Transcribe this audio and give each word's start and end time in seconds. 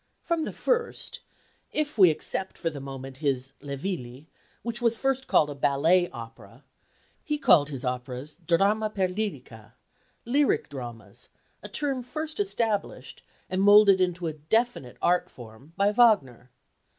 From 0.23 0.45
the 0.45 0.51
first 0.51 1.19
if 1.71 1.95
we 1.95 2.09
except 2.09 2.57
for 2.57 2.71
the 2.71 2.79
moment 2.81 3.17
his 3.17 3.53
Le 3.61 3.77
Villi, 3.77 4.27
which 4.63 4.81
was 4.81 4.97
first 4.97 5.27
called 5.27 5.51
a 5.51 5.53
ballet 5.53 6.09
opera 6.09 6.63
he 7.23 7.37
called 7.37 7.69
his 7.69 7.85
operas 7.85 8.33
Dramma 8.43 8.89
per 8.89 9.07
lyrica 9.09 9.73
lyric 10.25 10.69
dramas, 10.69 11.29
a 11.61 11.69
term 11.69 12.01
first 12.01 12.39
established, 12.39 13.21
and 13.47 13.61
moulded 13.61 14.01
into 14.01 14.25
a 14.25 14.33
definite 14.33 14.97
art 15.03 15.29
form, 15.29 15.73
by 15.77 15.91
Wagner. 15.91 16.49